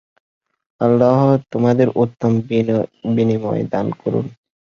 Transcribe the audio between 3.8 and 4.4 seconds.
করুন।